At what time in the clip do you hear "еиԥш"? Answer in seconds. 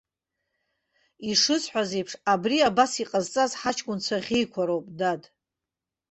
1.97-2.13